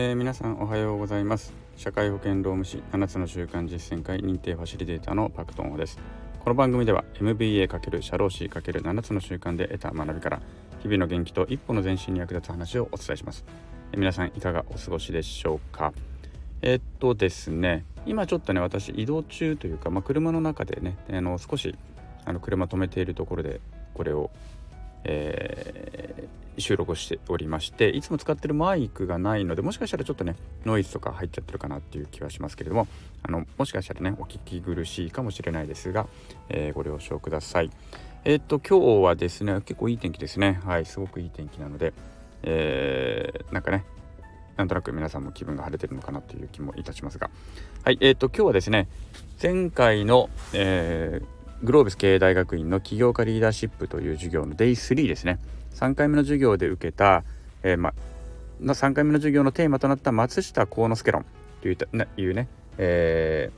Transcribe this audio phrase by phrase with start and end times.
[0.00, 1.52] えー、皆さんおはようございます。
[1.76, 5.98] 社会保険労務士7つの習慣実践会認定ファシリテーターのパクトンホです。
[6.38, 10.40] この番組では MBA× 社労士 ×7 つの習慣で得た学びから
[10.82, 13.44] 日々の元気と一歩の前進に役立つ話をお伝えします、
[13.90, 15.92] えー、皆さんいかがお過ごしでしょうか？
[16.62, 21.74] えー、っとですね今ちょっとね私移動中というか、まあ、車の中でねあの少し
[22.24, 23.60] あの車止めているところで
[23.94, 24.30] これを
[25.10, 32.86] えー、収録をしておりましていつも使ってるマイクがないのでもしかしたらちょっとねノイズとか入っちゃってるかなっていう気はしますけれども
[33.22, 36.06] あのもしかしたらねお聞き苦しいかもしれないですが、
[36.50, 37.70] えー、ご了承ください。
[38.24, 40.60] えー、っと今日はですね結構いい天気ですね。
[40.64, 41.94] はいすごくいい天気なので、
[42.42, 43.84] えー、なんかね
[44.58, 47.30] なんとなく皆さんも気分が晴れてるのかなという気もいたしますが。
[47.84, 48.88] はいえー、っと今日はですね
[49.40, 55.38] 前回の、えーグロービス経営大学院の起業家リーダーシップという授業の Day3 ですね
[55.74, 57.24] 3回目の授業で受けた、
[57.62, 57.94] えー、ま、
[58.60, 61.24] の3回目の授業のテーマとなった松下幸之助論
[61.60, 61.76] という
[62.16, 63.50] いうね、え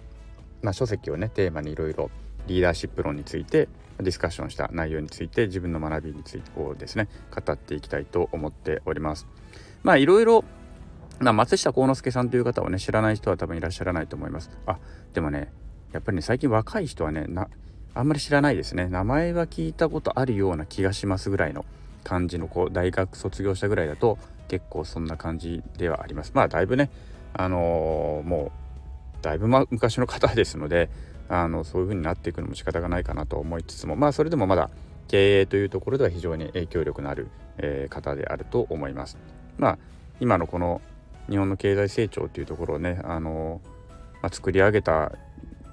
[0.62, 2.10] ー、ま、書籍をねテーマにいろいろ
[2.46, 9.26] リーダーシップ論についてディスカッションした内容について自分の学びについてをですね語っていきたいと思っております。
[9.82, 10.44] まあいろいろ、
[11.20, 14.50] 松下幸之助さんという方をね知らない人は多分いらっしゃらないと思います。
[14.66, 14.78] あ
[15.12, 15.52] でもね
[15.92, 17.48] やっぱりね最近若い人はねな
[17.94, 21.64] あんまり知らないですね名前は聞いたことあるような気がしますぐらいの
[22.04, 26.90] 感じのこう大学卒業したぐらいだと結構そんな感じではありますまあだいぶね
[27.32, 28.52] あのー、も
[29.20, 30.88] うだいぶ、ま、昔の方ですので
[31.28, 34.70] あのそういう風になっていくのも仕方がないかなと思いつつもまあそれでもまだ
[35.08, 39.18] 経営というところでは非常に影響力のある、えー、方であると思います。
[39.58, 39.78] まあ
[40.20, 40.80] 今のこの
[41.28, 43.60] 日本の経済成長というところをねあの
[44.22, 45.12] まあ、作り上げた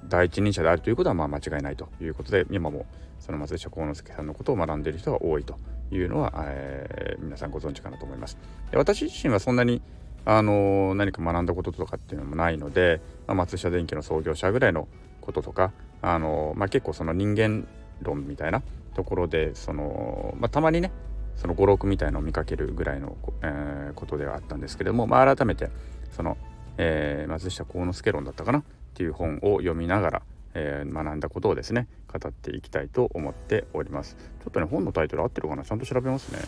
[0.08, 2.86] 第一人者であるということはまあ間違いないということで今も
[3.20, 5.56] その松下幸之助さんのことを学んでいる人が多いと
[5.90, 8.38] いうのは、えー、皆さんご存知かなと思います。
[8.70, 9.82] で私自身はそんなに
[10.24, 14.88] あの何か学んだこととかっていうのもないので、まあ、松下電器の創業者ぐらいの
[15.20, 17.66] こととかあの、まあ、結構その人間
[18.02, 18.62] 論みたいな
[18.94, 20.92] ところでその、まあ、たまにね
[21.36, 25.70] その語録みたいのを見かけるぐらいの、えー、ことではあったんですけれども、まあ、改めて
[26.10, 26.36] その、
[26.76, 28.64] えー、松下幸之助論だったかな
[28.98, 30.22] っていう本を読みながら、
[30.54, 34.16] えー、学んだことをですね語っていきたいと思っております。
[34.42, 35.62] ちょっとね本のタイトル合ってるかな？
[35.62, 36.40] ちゃんと調べますね。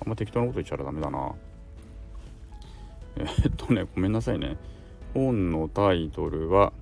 [0.00, 1.32] あんま適当なこと言っちゃダメだな。
[3.16, 4.56] えー、っとねごめんなさいね。
[5.14, 6.72] 本のタイトルは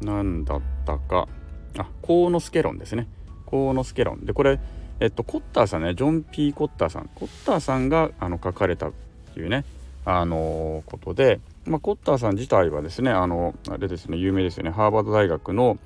[0.00, 1.28] 何だったか。
[1.76, 3.08] あ幸之助論ですね。
[3.44, 4.24] 幸之助論。
[4.24, 4.58] でこれ
[5.00, 7.10] えっとコッターさんねジョン・ P・ コッターさん。
[7.14, 8.92] コッターさんがあの書かれたっ
[9.34, 9.66] ていうね
[10.06, 14.70] あのー、ことでまあ、コッターさん自体はですねあのあれですね有名ですよね。
[14.70, 15.78] ハーバード大学の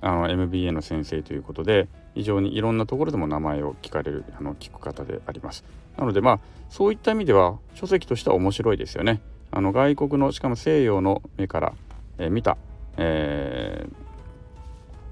[0.00, 5.64] あの MBA の先生ということで非常にいろんなところでも名前を聞かれるあの聞く方であります。
[5.96, 6.40] なのでまあ
[6.70, 9.20] そういった意味では書籍としては面白いですよね。
[9.50, 11.72] あの外国のしかも西洋の目から、
[12.18, 12.58] えー、見た、
[12.96, 13.86] え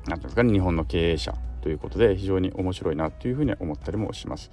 [0.04, 4.50] ー、なんていうんですかね日本の経営者ということで非常に面白いなというふうに思ったりもします。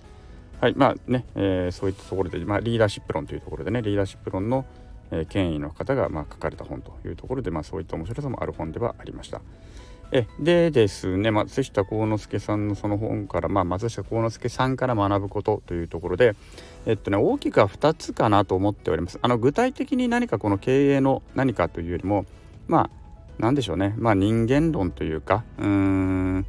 [0.62, 4.66] はいまあね、えー、そういったところで、まあ、リーダーシップ論というところでねリーダーシップ論の
[5.14, 9.42] え権威の方がま書かれた本というところで、まあ、そういった面白さもある本ではありました。
[10.12, 16.36] えでですね松下幸之助さんのその本から、まあ、松下幸之助さんから学ぶことというところで、
[16.86, 19.18] えっとね、大きくは2つかなと思っております。
[19.22, 22.26] あの具体的に何かこの経営の何かというよりも
[22.68, 23.04] まあ
[23.40, 26.46] 何でしょうね、まあ、人間論というかうーん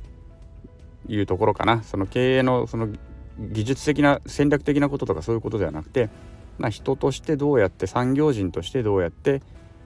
[1.09, 2.89] いうところかなその経営のその
[3.39, 6.09] 技術的な戦略的なこととかそういうことではなくて
[6.59, 9.43] まあ、人としてどうやって産業人としてどうやって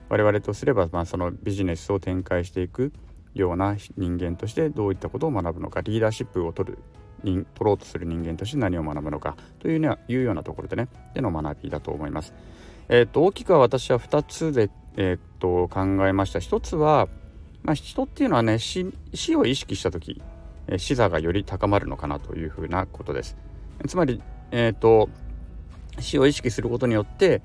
[0.09, 2.91] 我々とすれば、まあ、そのビジネスを展開していく
[3.33, 6.79] ような人間としてどういったことを学ぶのかリーダーシップを取る
[7.23, 12.33] 取ろうとする人間として何を学ぶのかという,、ね、いうようなところでねでの学びだと思います。
[12.87, 16.39] えー、と大きくは私は2つで、えー、と考えました。
[16.39, 17.07] 1つは、
[17.63, 20.21] まあ、人っていうのはね死死を意識した時
[20.77, 23.37] 死座がより高まるのかなというふうなことです。
[23.87, 24.21] つまり、
[24.51, 25.09] えーと
[26.01, 27.41] 死を意識することによって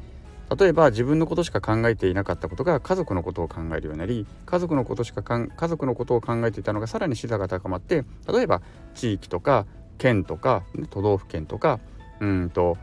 [0.58, 8.60] 例えば自分のことしか考えていなかったことが家族のことを考えるようになり家族のことしか家族のことを考えていたのがさらに視座が高まって例えば
[8.94, 9.66] 地域とか
[9.96, 11.78] 県とか、都道府県とか
[12.20, 12.76] うんと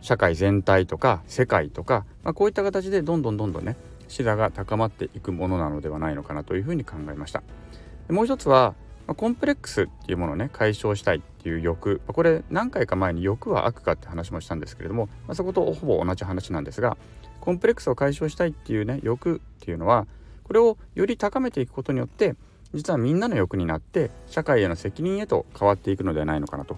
[0.00, 3.76] 社会全体とか世界とか、まあ、こういった形でどんどんどんどんね
[4.06, 7.42] 視座が高まっていくものなのではないのかなというふうに考えました。
[8.10, 8.74] もう一つは
[9.08, 16.96] ま、コンプレックスっていうものをね解消したいっていう欲、ま、これ何回か前に欲は悪かって話もしたんですけれども、ま、そことほぼ同じ話なんですが
[17.40, 20.06] コンプレックスを解消したいっていうね欲っていうのは
[20.44, 22.36] これをより高めていくことによって
[22.74, 26.76] 実はみんなの欲になって社会への責任へと変わっていくのではないのかなと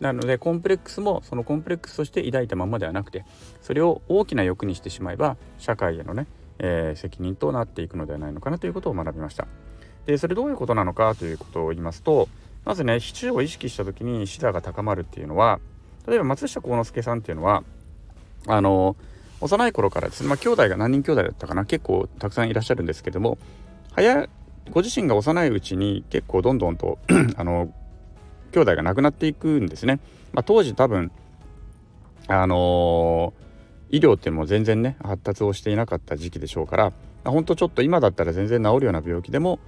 [0.00, 3.24] なのでコンプレックスもそのコンプレックスとして抱いたままではなくて
[3.62, 6.26] それを大きな欲にしてしまえば社会へのね、
[6.58, 9.48] えー、責任となっていくのではないのかなということを学びました。
[10.06, 12.28] でそれどういうことなのかということを言いますと
[12.64, 15.60] まずね市中を意識した時に視座が高まるっていうのは
[16.06, 17.62] 例えば松下幸之助さんっていうのは
[18.46, 18.96] あの
[19.40, 23.38] 幼い頃からですね、まあ、兄弟が何人兄弟だったかな結構たくさんいらっしゃるんですけども
[23.92, 24.28] 早
[24.70, 26.98] ご自身が幼いうちに結構どんどんと
[27.36, 27.72] あの
[28.52, 29.98] 兄弟が亡くなっていくんですね。
[30.32, 31.10] まあ、当時多分
[32.28, 36.84] あのー、医療っていうのも全然ね発達をしていなかった時期でしょうから、
[37.24, 39.58] まあ、ほんとちょっと今だったら全然治るような病気でも、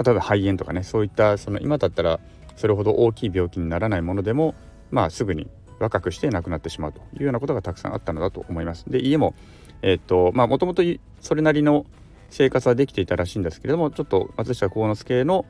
[0.00, 2.20] まあ、例えば肺炎とかねそういったその今だったら
[2.56, 4.54] それほど大きい病気にならないものでも
[4.90, 5.48] まあすぐに
[5.78, 8.88] 若くして亡くなってしまうというようなことがたくさんあったのだと思います。
[8.88, 9.34] で家も
[9.82, 10.82] えー、とまあもともと
[11.20, 11.86] それなりの
[12.28, 15.46] 生活はできていたらしいんですけれどもちょっと松下幸之助の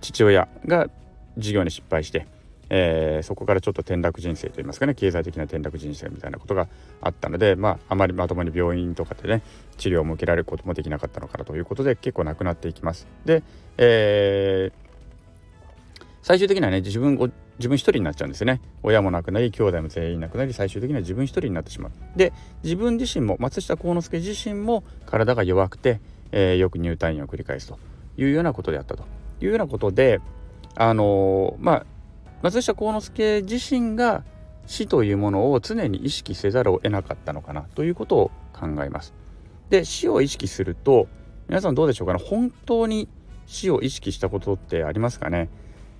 [0.00, 0.88] 父親が
[1.36, 2.26] 事業に失敗して、
[2.70, 6.68] えー、そこからちょっと転落人生といいますかね経済的な転落人生みたいなことが
[7.00, 9.42] あったので、まあ、あまりまともに病院とかでね
[9.76, 13.06] 治療を受けられることもできなかったのかなということで結構なくなっていきます。
[13.24, 13.42] で、
[13.76, 17.28] えー、最終的にはね自分を
[17.58, 18.60] 自分一人になっちゃうんですね。
[18.82, 21.92] 親も亡くなり兄弟も全員亡くなり最終的には自分一人になってしまう。
[22.16, 22.32] で
[22.62, 26.00] 自分自身も松下幸之助自身も体が弱くて、
[26.32, 27.78] えー、よく入退院を繰り返すと
[28.16, 29.04] いうようなことであったと。
[29.40, 30.20] いうようなことで
[30.76, 31.86] あのー、まあ
[32.44, 34.22] 松下幸之助自身が
[34.66, 39.14] 死というものを常に意識せざるを得なかったのかなということを考えます。
[39.70, 41.08] で死を意識すると
[41.48, 42.22] 皆さんどうでしょうかね？
[42.22, 43.08] 本当に
[43.46, 45.48] 死を意識したことってありますかね？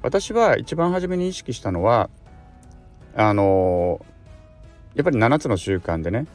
[0.03, 2.11] 私は一番初めに意識したのは
[3.17, 4.05] あの
[4.95, 6.27] やっぱり7つの習慣でね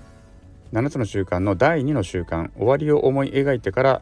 [0.73, 4.01] 7つの習慣の第2の習慣終わりを思い描いてから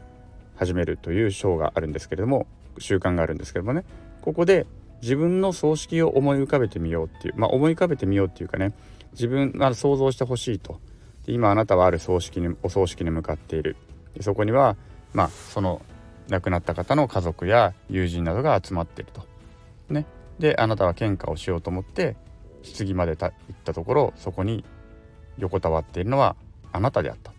[0.56, 3.84] 始めるという章があるんですけれども習慣があるんですけどもね。
[4.22, 4.66] ここで
[5.02, 8.74] 自分の葬式を思い浮かべてみようっていうまあ思い浮かべてみようっていうかね
[9.12, 10.80] 自分が想像してほしいと。
[11.28, 13.76] 今あなたはある葬式にお葬式に向かっている。
[14.22, 14.78] そこには
[15.14, 15.82] まあその
[16.30, 19.26] 亡くなった方の家族や友人などが集まっていると。
[19.90, 20.06] ね、
[20.40, 22.16] であなたは献花をしようと思って
[22.78, 23.32] 棺まで行っ
[23.64, 24.64] たところそこに
[25.38, 26.36] 横たわっているのは
[26.72, 27.34] あなたであった。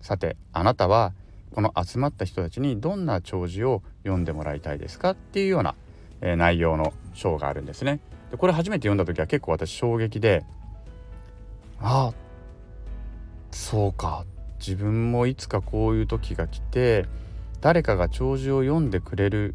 [0.00, 1.12] さてあなたは
[1.52, 5.74] この集まった人たちにどんな弔辞を読んでもらいたいですかっていうような、
[6.20, 8.00] え、内容の章があるんですね。
[8.30, 10.44] でこれ初めて読んだ時は結構私衝撃で
[11.80, 12.14] ああ
[13.50, 14.24] そうか
[14.58, 17.06] 自分もいつかこういう時が来て
[17.60, 19.54] 誰かが弔辞を読んでくれる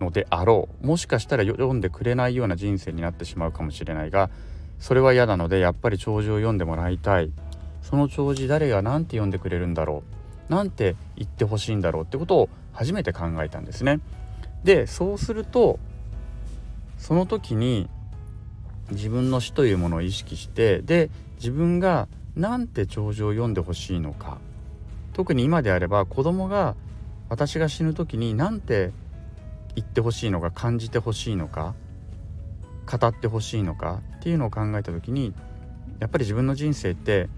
[0.00, 4.30] のであろうもしかしたら読んでくれないような人生になってしまうかもしれないが
[4.80, 7.30] それは嫌なのでやっぱり弔辞を読んでもらいたい
[7.82, 10.02] その弔辞誰が何て読んでくれるんだろ
[10.48, 14.00] うなんて言ってほしいんだろうってことを初めて考えたんですね。
[14.64, 15.78] でそうすると
[16.98, 17.88] その時に
[18.90, 24.38] 自分の死というものを意識してで自分が何て弔辞を読んでほしいのか
[25.12, 26.74] 特に今であれば子供が
[27.28, 28.90] 私が死ぬ時に何て
[29.74, 31.74] 言ってほしいのか感じてほしいのか
[32.86, 35.34] 語ってほしいのかっていうのを考えた時に
[36.00, 37.28] やっぱり自分の人生って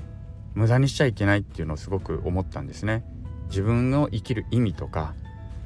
[0.55, 3.05] 無駄にしちゃいけないっていうのをすごく思ったんですね。
[3.49, 5.15] 自分の生きる意味とか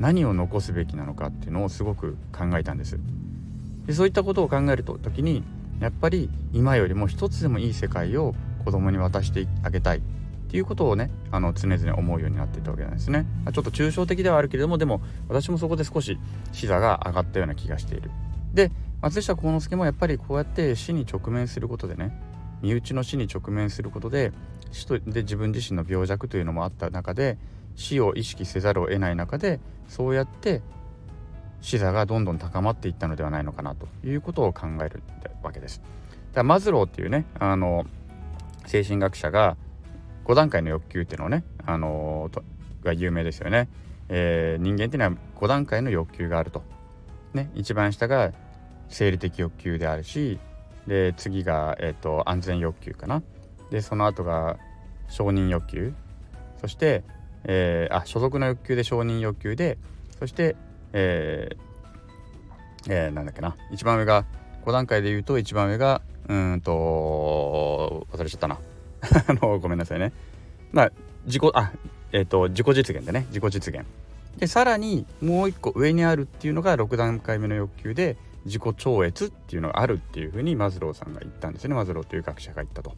[0.01, 2.99] 何を残すべきなのかっていうのをすごく考えたんです。
[3.87, 5.45] でそういったことを考えると時に
[5.79, 8.35] やっぱり今よりも一つでもいい世界を
[8.65, 10.01] 子供に渡してあげたいっ
[10.51, 13.27] ていうことをねあの常々思うようになっていたわけなんですね。
[13.53, 16.19] ちょっと抽象的ではあるけれどもでも私もそこで少し
[16.53, 18.11] 視座が上がったような気がしている。
[18.55, 18.73] で
[19.03, 22.13] 松下幸之助もやっぱりこうやって死に直面することでね
[22.63, 24.33] 身内の死に直面することで
[24.73, 27.39] 死とで自分自身の病弱というのもあった中で
[27.77, 30.63] 死を意識せざるを得ない中でそうやって
[31.61, 35.03] 視座がどんどん高まっていったのではないのかなということを考える
[35.43, 35.83] わけです。
[36.33, 37.85] だマズローっていうねあの
[38.67, 39.57] 精神学者が
[40.25, 43.69] 5段階の欲求っていうのをね、あのー、が有名ですよね、
[44.09, 46.63] えー、人間っていうのは5段階の欲求があると。
[47.35, 48.33] ね、一番下が
[48.89, 50.41] 生理的欲求であるし
[50.89, 53.23] で次が、えーと、安全欲求かな
[53.71, 54.59] でその後が
[55.09, 55.95] 承認欲求
[56.61, 57.05] そして、
[57.45, 59.79] えー、あ所属の欲求で承認欲求で
[60.19, 60.57] そして、
[60.93, 61.71] えー
[62.89, 63.57] えー、なんだっけな。
[63.71, 64.25] 一番上が
[64.65, 68.59] 5段階で言うと一番上がうんと忘れちゃったな。
[69.29, 70.13] あのごめんなさいね。
[70.73, 70.93] まあ
[71.27, 71.73] 自己あ
[72.13, 73.27] えっ、ー、と自己実現でね。
[73.29, 73.85] 自己実現。
[74.39, 81.75] でさらにもう一個上にあるっていうのが6段階目の欲求で自己超越っていうのがあるっていうふうにマズローさんが言ったんですね。
[81.75, 82.95] マズローという学者が言ったと。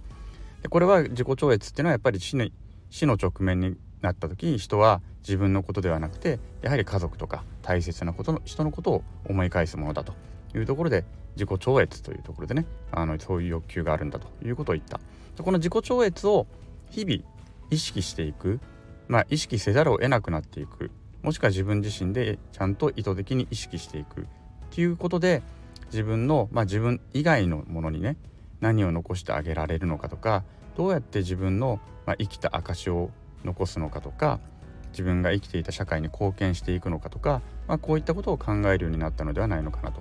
[0.62, 2.48] でこれは自己超越っていうのはやっぱり死の
[2.90, 10.14] 死の直面になった時に人は自分のことではなくてやはり家族とか大切なことの人のことを思い返すものだと。
[10.54, 11.04] いうところで
[11.34, 15.00] 自己超越というところでねあのそういう欲求があるんだということを言った。
[15.42, 16.46] この自己超越を
[16.90, 17.22] 日々
[17.70, 18.60] 意識していく、
[19.08, 20.90] まあ、意識せざるを得なくなっていく。
[21.22, 24.22] もしくは自分自身でちゃんと意図的に意識していく。
[24.22, 24.24] っ
[24.70, 25.42] ていうことで
[25.86, 28.16] 自分の、まあ、自分以外のものにね
[28.60, 30.44] 何を残してあげられるのかとか
[30.76, 33.10] どうやって自分の、まあ、生きた証を
[33.44, 34.40] 残すのかとか
[34.92, 40.00] 自分が生きていた社会に貢献していくのかとか、まあ、こういったことを考えるようになったのではないのかなと。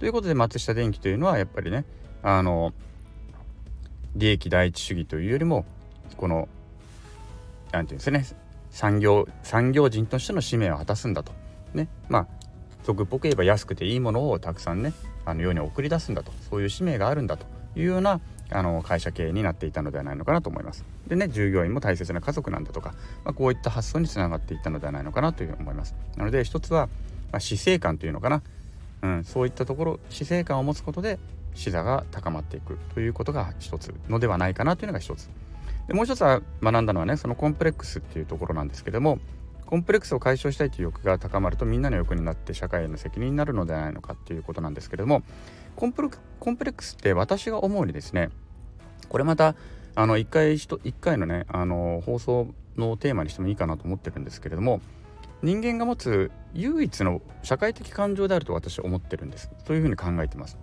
[0.00, 1.84] ということで松下電器というのはやっぱりね
[2.22, 2.72] あの
[4.16, 5.64] 利益第一主義というよりも
[6.16, 6.48] この
[7.72, 8.38] 何て言うんですね
[8.70, 11.32] 産業産業人としての使命を果たすんだと。
[11.72, 12.26] ねまあ
[12.84, 14.92] 俗っぽく言えば安くていいものをたくさんね
[15.24, 20.84] あの世に送り出すんだとそういう使命があるんだというようなあの会社経営になっていたのではないのかなと思います。
[21.06, 22.94] でね従業員も大切な家族なんだとか、
[23.24, 25.94] まあ、こういった発想につながっていったのではないのかなというふうに思います。
[26.16, 26.88] なので一つは、
[27.32, 28.42] まあ、死生観というのかな、
[29.02, 31.18] うん、そういったところ死生観を持つことで
[31.54, 35.30] 視座が高まっていくということが一つのではないかなというのが一つ。
[35.86, 39.18] でもう一つは学んだのはねそのコンプレックスっていうところなんですけども
[39.66, 45.22] コンプレックスを解消したいという欲が高まるとみんなの欲になって社会への責任になるのではないのかっていうことなんですけども
[45.76, 48.30] コンプレックスって私が思うにですね
[49.08, 49.54] これまた
[49.96, 54.80] あの1回1回のねあの放送のテーマにしてもいいかなと思ってるんですけれども
[55.42, 59.50] 人間が持つ唯一の社会的感情であると私は思ってるんです。
[59.64, 60.56] というふうに考えてます。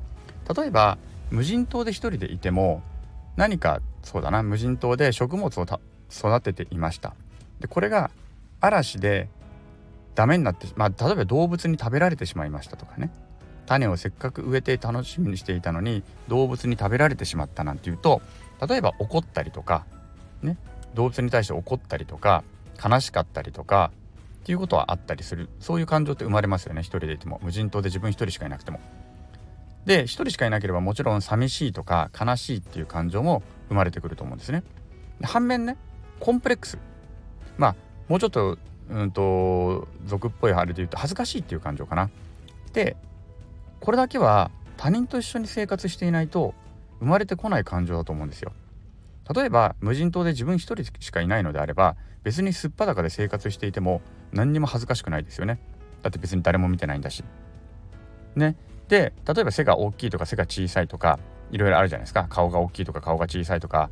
[0.55, 0.97] 例えば
[1.29, 2.81] 無人島で一人でいても
[3.35, 5.65] 何かそうだな無人島で食物を
[6.09, 7.13] 育てていました。
[7.59, 8.09] でこれが
[8.59, 9.29] 嵐で
[10.15, 13.11] ダメになってまあ例えば動物に食べられてしまいましたとかね。
[13.67, 18.21] 種をせっかく植えて楽しみにしていたのに動物に食べられてしまったなんていうと
[18.67, 19.85] 例えば怒ったりとか
[20.41, 20.57] ね
[20.93, 22.43] 動物に対して怒ったりとか
[22.83, 23.91] 悲しかったりとか
[24.41, 28.79] っていうことはあったりするそういう感情って生まれますよね一人でいても無人島で自分一人しかいなくても。
[29.85, 34.63] で一人しかいなければもちろん寂しいとか悲しいっていう感情も生まれてくると思うんですね。
[35.23, 35.75] 反面ね
[36.19, 36.77] コンプレックス
[37.57, 37.75] まあ
[38.07, 42.09] もうちょっとうんと俗っぽいあれで言うと恥ずかしいっていう感情かな。
[42.73, 42.95] で
[43.79, 46.53] これだけは他人と一緒に生活していないと
[47.01, 48.53] 生まれてこない感情だと思うんですよ。
[49.35, 55.59] 例えば無人島で自分一人しかいないのであれば別にすっぱだかで生活していても何にも恥ずかしくないですよね。
[56.03, 57.23] だって別に誰も見てないんだし。
[58.35, 58.55] ね。
[58.87, 61.19] で例えば背が大きいとか背が小さいとか
[61.51, 63.89] いろいろあるじゃないですか顔が大きいとか顔が小さいとか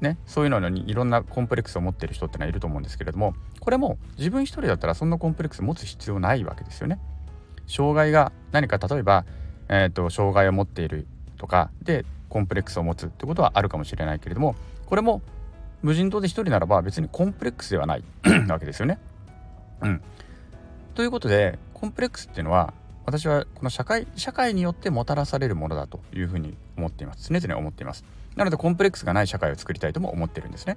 [0.00, 6.98] ねそういうのにいろんなコンプレックスを持ってる人ってのはいると思うんですけれどもこれも自分一人だったらそんなコンプレックス持つ必要ないわけですよね。
[7.68, 9.24] 障害が何か例えば、
[9.68, 12.04] えーと、障害を持っているとかで
[12.36, 15.22] コンプレックスを持つってことはあるかもしれないけれどもこれも
[15.80, 18.04] 無人島で一人ならば別にコンプレックスではない
[18.46, 18.98] わけですよね。
[19.80, 20.02] うん、
[20.94, 22.74] ということでコンプレックスっていうのは
[23.06, 27.32] 私はこの社会社会によってもたらされるものだというふうに思っています。
[27.32, 28.04] 常々思っています。
[28.36, 30.76] なのでコンプレックスがない社会を作りたいとも思ってるんですね。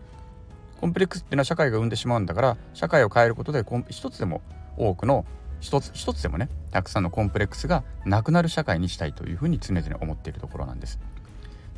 [0.80, 4.42] コンプレックスっていうのは社会が生んでしまうんだから社会を変えることで一つでも
[4.78, 5.26] 多くの
[5.60, 11.00] 一つ一つでもねたくさんのコンプレックスがなくなる社会にしたいというふうに常々思っているところなんです。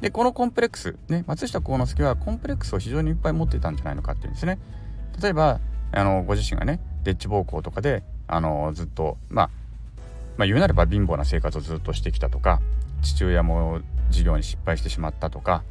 [0.01, 4.59] でこのコンプレックスね松下幸之助はコンプレックスを非常にいっぱい持っていたんじゃないのかっていうんですね。
[5.21, 5.59] 例えば
[5.91, 9.49] あのご自身がねデッチ暴行とかであのずっとまあ
[10.37, 12.61] まあ言うなれば貧乏な生活をずっとしてきたとか
[13.03, 15.63] 父親も事業に失敗してしまったとか、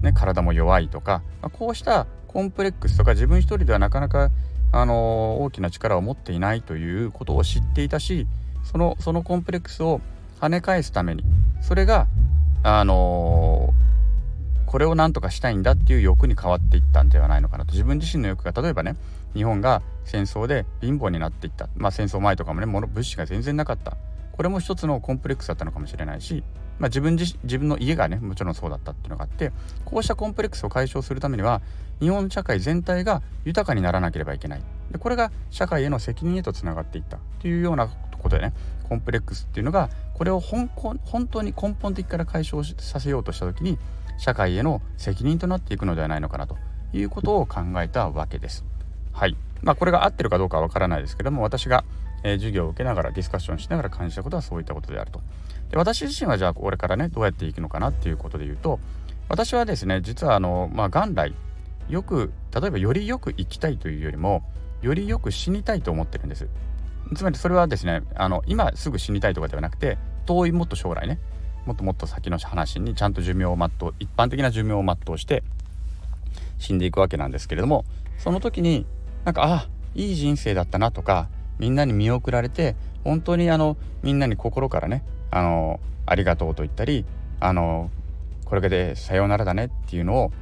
[0.00, 4.30] ね、体も弱いとか、まあ、こうしたコンプレックスとか自分一人ではなかなか
[4.72, 8.26] あの大きな力を持っていないということを知っていたし
[8.64, 10.00] そのそのコンプレックスを
[10.40, 11.22] 跳ね返すために
[11.60, 12.08] それが
[12.64, 13.43] あの
[14.74, 17.74] これを何とかしたいんだっていう欲に変わっていったんではないのかなと。
[17.74, 18.96] 自分自身の欲が例えばね
[19.32, 21.68] 日本が戦争で貧乏になっていった。
[21.76, 23.96] まあ戦争前とかもね物資が全然なかった。
[24.32, 26.42] これも一つのコンプレックスだったのかもしれないし、
[26.80, 29.52] まあ、自分自自分の家がねもちろんそうだったっていうのがあって
[29.84, 31.62] こうしたコンプレックスを解消するためには
[32.00, 34.62] 日本社会全体が豊かにならなければいけない。
[34.90, 37.86] でこれが社会への責任へとつながっていったというような
[38.20, 38.52] ことでね
[38.88, 43.78] コンプレックスっていうのがこれを本本当に根本的から解消させようとした時に
[44.18, 46.56] 社会への責任となっていくのではないのかなと
[46.92, 48.64] いうことを考えたわけです。
[49.12, 51.84] はいまあ、これが合ってるかどうかわからないですけども私が
[52.24, 55.20] えー、授業を受けながらディスカッションしながら感じたことはそういったことであると。
[55.70, 58.80] で私自身はじゃあこれからねどうやっていくのかなっていうことで言うと
[59.28, 61.34] 私はですね実はあの、まあ、元来
[61.88, 64.42] よく例えばよりよく生きたいというよりも
[64.82, 66.48] よりよく死にたいと思ってるんです。
[67.14, 71.18] つまりそれはですねあの今すぐ死にたいとかではなくて遠いもっと将来ね
[71.66, 75.42] もっともっと先の話にちゃんと寿命を全う一般的な寿命を全うして
[76.58, 77.84] 死んでいくわけなんですけれども
[78.18, 78.86] その時に
[79.24, 81.28] なんかあいい人生だったなとか
[81.58, 87.04] みんなに見送られて本当にあのみんなに心からねあのありがとうと言ったり
[87.40, 87.90] あの
[88.44, 90.32] これでさようならだねっていうのを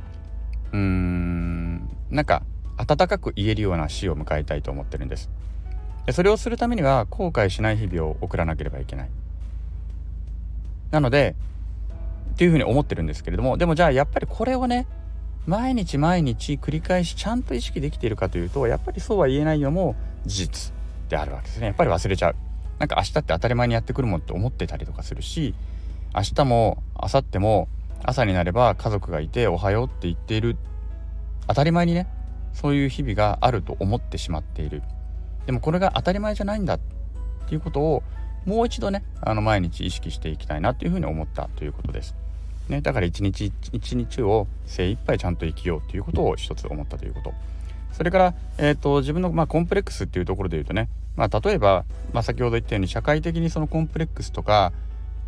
[0.73, 2.43] うーんなんか
[2.76, 5.31] 温かく言えるような死を迎えたいと思ってるんです。
[6.07, 9.11] でそれをするためには後悔しない日々を送らなければいけない。
[10.93, 11.35] なので
[12.35, 14.87] っていうふうに思ってるんですけれどもでもじゃあやっぱりこれをね
[15.47, 20.73] 毎日毎日繰り返しちゃんと意識できているかというとやっぱりそうは言えないのも事実
[21.09, 21.67] であるわけですね。
[21.67, 22.37] やっぱり忘れちゃう。
[22.79, 25.55] なんか明日って当たり前にやってくるもんって思ってたりとかするし
[26.15, 27.69] 明日も明後日も
[28.03, 30.57] 朝になれば家族がいておはようって言っている
[31.47, 32.09] 当たり前にね
[32.53, 34.83] そういう日々があると思ってしまっている。
[35.47, 36.81] でもこれが当たり前じゃないんだっ
[37.49, 38.03] ていうことを
[38.47, 42.15] もう一度ねあの毎日意識していきたいなというふうに思ったということです。
[42.69, 47.35] ね、だから一日一日を精一杯ちゃんと生きようということを一つ思ったということ。
[47.93, 54.73] それから、えーと、自分の、まあ、コンプレックスっていうところで言うとね、まあ、例えば、まあ、先ほど言ったように社会的にそのコンプレックスとか、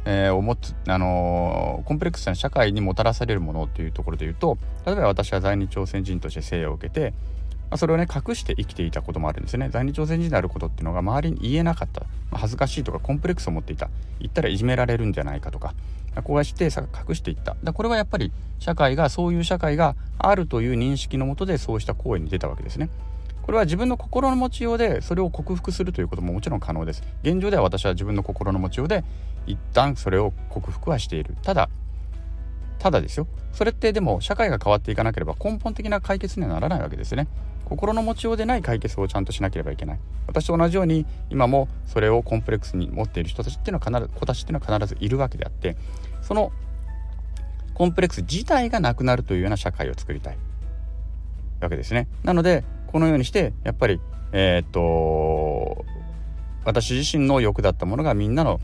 [0.06, 7.12] えー、を持つ、あのー、コンプレックスな社会にもたらされるものっていうところで言うと例えば私は在日朝鮮人として生を受けて、
[7.75, 9.69] まあ、それをね隠して生きていたこともあるんですね。
[9.69, 13.90] 在日朝鮮人であることっていうのが周りに言えなかった、まあ、恥ずかしいとかコンプレックスを持っていた。
[14.21, 15.75] 言ったらいじめられるんじゃないかとか。
[16.23, 17.57] こうやって隠していった。
[17.64, 22.90] だこれはやっぱり社会がそういう社会があるという認識のもとでそうした行為に出たわけですね。
[23.43, 27.02] これは自分の心の持ちようでそれを克服するということももちろん可能です。
[27.25, 29.02] 現状では私は自分の心の持ちようで
[29.49, 31.35] 一旦それを克服はしている。
[31.43, 31.69] ただ
[32.78, 33.26] ただですよ。
[33.52, 37.26] それってでも社会が変わっていかなければ根本的な解決にはならないわけですね。
[37.64, 45.76] 心の持ちようでない解決をちゃんとしなければいけない私と同じように今もそれをコンプレックスに持っている人たちっていうのは必ず子たちっていうのは必ずいるわけであって
[46.23, 46.52] その
[47.75, 50.38] コンプレックス自体がなくなるというような社会を作りたい
[51.61, 52.09] わけですね。
[52.23, 54.00] なのでこのようにしてやっぱり
[54.33, 55.85] えー、っと
[56.64, 58.61] 私自身の欲だったものがみんなの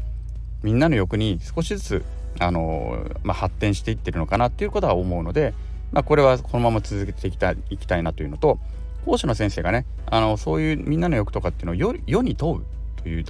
[0.62, 2.04] みんなの欲に少しずつ
[2.38, 5.54] あの、まあ、発展していってるのかなっていうことは思うので、
[5.92, 8.58] まあ、これはこのまま続けていきたいいきたいなというのと
[9.04, 12.64] 講師の先生がねあのそういうみんなの欲とかっていうのを世に問う
[13.02, 13.24] という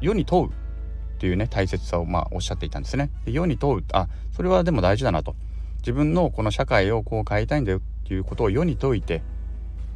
[0.00, 0.50] 世に問う
[1.18, 3.10] というね大切さをまあおっしゃっていたんですね。
[3.24, 5.34] で世に問うあそれはでも大事だなと
[5.78, 9.22] 自分のこの社会をこう変えたいんだよっていうことを世に説いて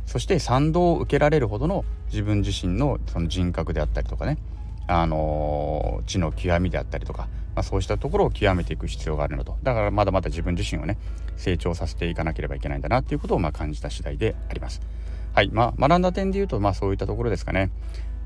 [0.06, 4.38] そして賛同を受けられるほどの自分自身のその人格であったりとかね
[4.86, 10.98] あのー、知の極みであったりとか、まあ、そうしたところを極めていく必要があるのとだからまだまだ自分自身をね
[11.36, 14.80] 成長させていかなければいけないんだなっていうことをまあ感じた次第であります。
[15.34, 17.70] はいまあ、学んだ点で言うとまあそういったところですかね。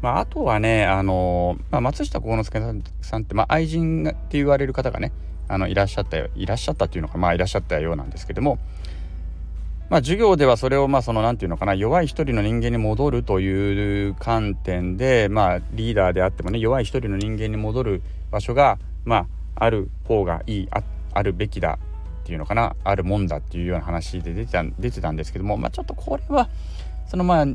[0.02, 2.60] まあ、あとはね、あのまあ、松下幸之助
[3.00, 5.10] さんって、まあ、愛人って言われる方がね
[5.48, 8.58] あのいらっしゃったいらっしゃったっていうのかまあいらっしゃったようなんですけども、
[9.88, 20.82] まあ、授業ではそれをまあその何て言うのかな弱い一人の人間に戻るという観点で、まあ、リーダーであってもね弱い一人の人間に戻る場所が、まあ、ある方がいいあ
[21.14, 21.78] あるべきだ
[22.22, 26.50] っていうのかなあるもんだっていうような話で出てた出てたんですけども、まあ、ちょっとこれは
[27.08, 27.46] そのまあ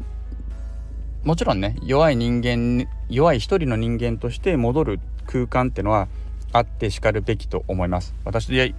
[1.23, 6.07] もちろんね弱い人間弱い一人の人間として戻る空間ってのは
[6.53, 8.15] あってしかるべきと思います。
[8.25, 8.73] 私で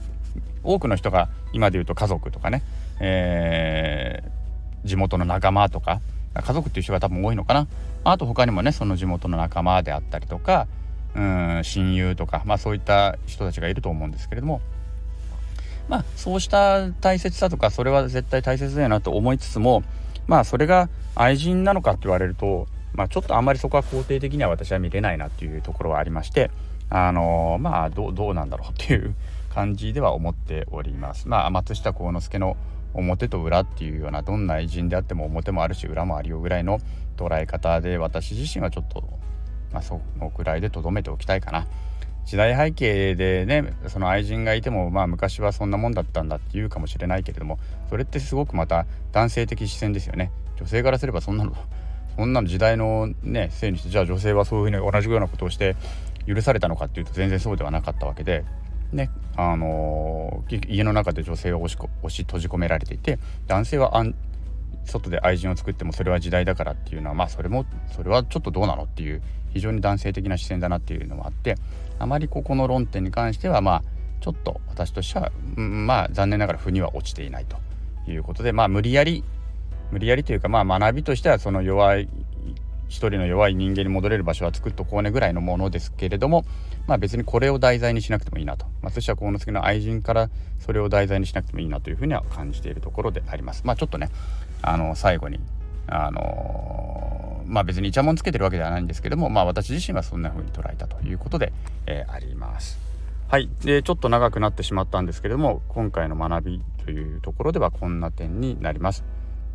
[0.64, 2.62] 多くの人が今で言うと家族とかね、
[3.00, 6.00] えー、地元の仲間とか
[6.34, 7.68] 家族っていう人が多分多いのかな。
[8.04, 10.66] あと他にもねその地元の仲間であったりとか
[11.14, 14.60] うん親友とかまあそういった人たちがいると思うんですけれども
[15.88, 19.82] まあそうした大切さとかそれは絶対大切だよなと思いつつも
[20.26, 26.50] まあそれが愛人なのかって言われると、まあ、ちょっとあんまりそこは肯定的には私は見れないなっていうところはありまして
[26.88, 29.14] あのー、まあどうなんだろうっていう
[29.52, 31.28] 感じでは思っております。
[31.28, 32.56] まあ松下幸之助の
[32.94, 36.78] 表と裏っていうようなどんな偉人であっても表もあるし裏もあるよぐらいの
[37.16, 39.02] 捉え方で私自身はちょっと、
[39.72, 41.66] まあ、そのくらいでとどめておきたいかな。
[42.24, 47.58] 時代背景でねその愛人がいてもまあ昔はそんなもんだったんだって言うかもしれないけれども
[47.90, 51.52] それってすごくまた男性的視線ですよね女性からすればそんなの
[52.16, 55.76] そんなの時代のねせいにしてじゃあ女性はそういうふうに同じようなことをして
[56.26, 58.44] 許されたのかっていうと全然そうではなかったわけで
[58.92, 64.14] ねあのー、家の中で女性は押し押し閉じ込められていて男性は安
[64.84, 71.56] 外で愛人を作ってもそれは時代だからっていうのはまあそれもそれはちょっとどうなのっていう非常に男性的な視線だなっていうのもあって
[71.98, 73.82] あまりここの論点に関してはまあ
[74.20, 77.56] ちょっと私としては、まあ残念ながら腑には落ちていないと
[78.10, 79.24] いうことでまあ無理やり
[79.90, 82.08] 無理やりというかまあ学びとしてはその弱い
[82.88, 86.44] 一人の弱い人間に戻れる場所は作っとこうねぐらいのものですけれども
[86.86, 88.66] まあ別にこれを題材にしなくてもいいなと。
[88.82, 93.62] 松下幸之助の愛人からそれを題材にしなくてもいいなというふうには感じているところであります。
[93.64, 94.10] まあちょっとね
[94.62, 95.40] あの最後に
[95.86, 101.52] あのまあ別にイチャモンつけてるわけではないんですけども、まあ私自身はそんな風に捉えたということで、
[101.86, 102.78] えー、あります。
[103.28, 103.48] はい。
[103.62, 109.04] で、ちょっと長くなってしまったんですけれども、今回の学びというところではこんな点になります。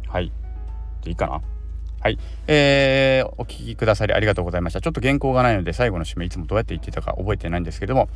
[0.07, 0.31] はい。
[1.03, 1.41] でいいかな
[1.99, 2.19] はい。
[2.47, 4.81] えー、お聞きくださりありがとうございました。
[4.81, 8.09] ちょっと原稿がないので、最後の締めいつもどうやって言ってたか覚えてないんですけども、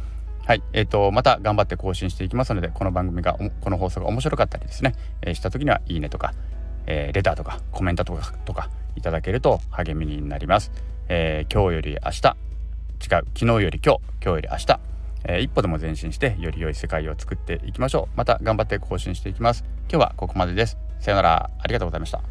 [0.45, 0.63] はい。
[0.73, 6.33] えっ、ー、と、また頑張って更新していきますので、この番組が、この放送が面白かったりですね、えー、した時には、いいねとか、
[6.87, 10.71] えー、レターとか、コメントとか、とか、いただけると励みになります。
[11.07, 12.35] え今日より明日、違う、
[12.99, 14.79] 昨日より今日、今日より明日、
[15.25, 18.17] え一歩でも前進して、より良い世界を作っていきましょう。
[18.17, 19.63] また頑張って更新していきます。
[19.89, 20.77] 今日はここまでです。
[20.99, 21.49] さよなら。
[21.59, 22.30] ありがとうございました。